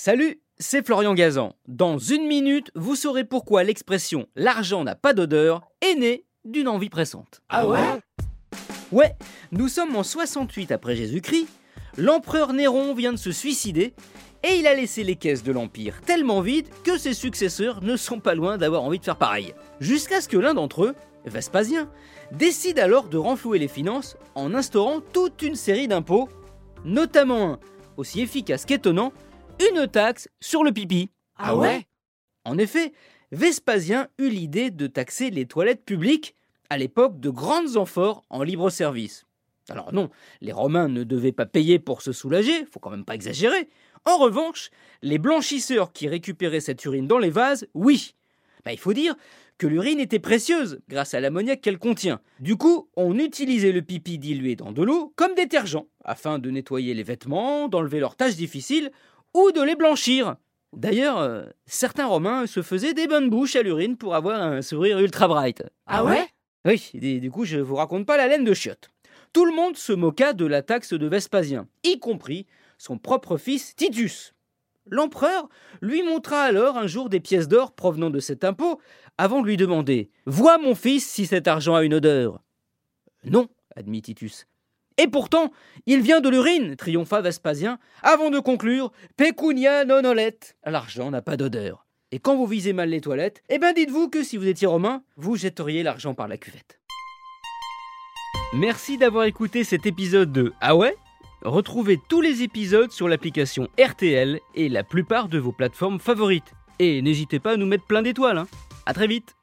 Salut, 0.00 0.40
c'est 0.60 0.86
Florian 0.86 1.12
Gazan. 1.12 1.56
Dans 1.66 1.98
une 1.98 2.28
minute, 2.28 2.70
vous 2.76 2.94
saurez 2.94 3.24
pourquoi 3.24 3.64
l'expression 3.64 4.28
l'argent 4.36 4.84
n'a 4.84 4.94
pas 4.94 5.12
d'odeur 5.12 5.62
est 5.80 5.96
née 5.96 6.24
d'une 6.44 6.68
envie 6.68 6.88
pressante. 6.88 7.40
Ah 7.48 7.66
ouais? 7.66 7.80
Ouais, 8.92 9.16
nous 9.50 9.66
sommes 9.66 9.96
en 9.96 10.04
68 10.04 10.70
après 10.70 10.94
Jésus-Christ, 10.94 11.48
l'empereur 11.96 12.52
Néron 12.52 12.94
vient 12.94 13.12
de 13.12 13.18
se 13.18 13.32
suicider 13.32 13.92
et 14.44 14.54
il 14.60 14.68
a 14.68 14.74
laissé 14.74 15.02
les 15.02 15.16
caisses 15.16 15.42
de 15.42 15.50
l'Empire 15.50 16.00
tellement 16.02 16.42
vides 16.42 16.68
que 16.84 16.96
ses 16.96 17.12
successeurs 17.12 17.82
ne 17.82 17.96
sont 17.96 18.20
pas 18.20 18.36
loin 18.36 18.56
d'avoir 18.56 18.84
envie 18.84 19.00
de 19.00 19.04
faire 19.04 19.18
pareil. 19.18 19.52
Jusqu'à 19.80 20.20
ce 20.20 20.28
que 20.28 20.38
l'un 20.38 20.54
d'entre 20.54 20.84
eux, 20.84 20.94
Vespasien, 21.24 21.90
décide 22.30 22.78
alors 22.78 23.08
de 23.08 23.18
renflouer 23.18 23.58
les 23.58 23.66
finances 23.66 24.16
en 24.36 24.54
instaurant 24.54 25.00
toute 25.00 25.42
une 25.42 25.56
série 25.56 25.88
d'impôts, 25.88 26.28
notamment 26.84 27.54
un, 27.54 27.58
aussi 27.96 28.20
efficace 28.20 28.64
qu'étonnant, 28.64 29.12
une 29.60 29.86
taxe 29.88 30.28
sur 30.40 30.64
le 30.64 30.72
pipi. 30.72 31.10
Ah 31.36 31.56
ouais 31.56 31.86
En 32.44 32.58
effet, 32.58 32.92
Vespasien 33.32 34.08
eut 34.18 34.30
l'idée 34.30 34.70
de 34.70 34.86
taxer 34.86 35.30
les 35.30 35.46
toilettes 35.46 35.84
publiques 35.84 36.34
à 36.70 36.78
l'époque 36.78 37.20
de 37.20 37.30
grandes 37.30 37.76
amphores 37.76 38.24
en 38.30 38.42
libre 38.42 38.70
service. 38.70 39.24
Alors 39.68 39.92
non, 39.92 40.10
les 40.40 40.52
Romains 40.52 40.88
ne 40.88 41.04
devaient 41.04 41.32
pas 41.32 41.46
payer 41.46 41.78
pour 41.78 42.00
se 42.02 42.12
soulager, 42.12 42.64
faut 42.66 42.80
quand 42.80 42.90
même 42.90 43.04
pas 43.04 43.14
exagérer. 43.14 43.68
En 44.04 44.16
revanche, 44.16 44.70
les 45.02 45.18
blanchisseurs 45.18 45.92
qui 45.92 46.08
récupéraient 46.08 46.60
cette 46.60 46.84
urine 46.84 47.06
dans 47.06 47.18
les 47.18 47.30
vases, 47.30 47.66
oui. 47.74 48.14
Bah, 48.64 48.72
il 48.72 48.78
faut 48.78 48.94
dire 48.94 49.14
que 49.58 49.66
l'urine 49.66 50.00
était 50.00 50.20
précieuse 50.20 50.80
grâce 50.88 51.14
à 51.14 51.20
l'ammoniac 51.20 51.60
qu'elle 51.60 51.78
contient. 51.78 52.20
Du 52.40 52.56
coup, 52.56 52.88
on 52.96 53.18
utilisait 53.18 53.72
le 53.72 53.82
pipi 53.82 54.18
dilué 54.18 54.56
dans 54.56 54.72
de 54.72 54.82
l'eau 54.82 55.12
comme 55.16 55.34
détergent 55.34 55.84
afin 56.04 56.38
de 56.38 56.50
nettoyer 56.50 56.94
les 56.94 57.02
vêtements, 57.02 57.68
d'enlever 57.68 58.00
leurs 58.00 58.16
tâches 58.16 58.36
difficiles 58.36 58.90
ou 59.38 59.52
de 59.52 59.62
les 59.62 59.76
blanchir. 59.76 60.36
D'ailleurs, 60.76 61.18
euh, 61.18 61.44
certains 61.66 62.06
Romains 62.06 62.46
se 62.46 62.62
faisaient 62.62 62.94
des 62.94 63.06
bonnes 63.06 63.30
bouches 63.30 63.56
à 63.56 63.62
l'urine 63.62 63.96
pour 63.96 64.14
avoir 64.14 64.42
un 64.42 64.62
sourire 64.62 64.98
ultra 64.98 65.28
bright. 65.28 65.62
Ah 65.86 66.04
ouais? 66.04 66.26
Oui, 66.66 66.90
et 66.94 67.20
du 67.20 67.30
coup, 67.30 67.44
je 67.44 67.58
vous 67.58 67.76
raconte 67.76 68.04
pas 68.04 68.16
la 68.16 68.28
laine 68.28 68.44
de 68.44 68.54
chiotte. 68.54 68.90
Tout 69.32 69.44
le 69.44 69.54
monde 69.54 69.76
se 69.76 69.92
moqua 69.92 70.32
de 70.32 70.44
la 70.44 70.62
taxe 70.62 70.92
de 70.92 71.06
Vespasien, 71.06 71.68
y 71.84 71.98
compris 71.98 72.46
son 72.78 72.98
propre 72.98 73.36
fils 73.36 73.74
Titus. 73.76 74.34
L'empereur 74.90 75.48
lui 75.80 76.02
montra 76.02 76.42
alors 76.42 76.76
un 76.76 76.86
jour 76.86 77.08
des 77.08 77.20
pièces 77.20 77.48
d'or 77.48 77.72
provenant 77.72 78.10
de 78.10 78.20
cet 78.20 78.44
impôt, 78.44 78.80
avant 79.18 79.42
de 79.42 79.46
lui 79.46 79.56
demander 79.56 80.10
Vois, 80.26 80.58
mon 80.58 80.74
fils, 80.74 81.06
si 81.06 81.26
cet 81.26 81.46
argent 81.48 81.74
a 81.74 81.84
une 81.84 81.94
odeur. 81.94 82.42
Non, 83.24 83.48
admit 83.76 84.02
Titus. 84.02 84.46
Et 84.98 85.06
pourtant, 85.06 85.52
il 85.86 86.00
vient 86.00 86.20
de 86.20 86.28
l'urine, 86.28 86.74
triompha 86.74 87.20
Vespasien, 87.20 87.78
avant 88.02 88.30
de 88.30 88.40
conclure 88.40 88.90
Pecunia 89.16 89.84
non 89.84 90.04
olet. 90.04 90.38
L'argent 90.66 91.10
n'a 91.12 91.22
pas 91.22 91.36
d'odeur. 91.36 91.86
Et 92.10 92.18
quand 92.18 92.36
vous 92.36 92.46
visez 92.46 92.72
mal 92.72 92.88
les 92.88 93.00
toilettes, 93.00 93.42
eh 93.48 93.58
ben 93.58 93.72
dites-vous 93.72 94.08
que 94.08 94.24
si 94.24 94.36
vous 94.36 94.48
étiez 94.48 94.66
romain, 94.66 95.04
vous 95.16 95.36
jetteriez 95.36 95.84
l'argent 95.84 96.14
par 96.14 96.26
la 96.26 96.36
cuvette. 96.36 96.80
Merci 98.54 98.98
d'avoir 98.98 99.24
écouté 99.24 99.62
cet 99.62 99.86
épisode 99.86 100.32
de 100.32 100.52
Ah 100.60 100.74
ouais? 100.74 100.96
Retrouvez 101.42 102.00
tous 102.08 102.20
les 102.20 102.42
épisodes 102.42 102.90
sur 102.90 103.06
l'application 103.06 103.68
RTL 103.78 104.40
et 104.56 104.68
la 104.68 104.82
plupart 104.82 105.28
de 105.28 105.38
vos 105.38 105.52
plateformes 105.52 106.00
favorites. 106.00 106.54
Et 106.80 107.02
n'hésitez 107.02 107.38
pas 107.38 107.52
à 107.52 107.56
nous 107.56 107.66
mettre 107.66 107.86
plein 107.86 108.02
d'étoiles. 108.02 108.38
Hein. 108.38 108.48
À 108.86 108.94
très 108.94 109.06
vite 109.06 109.37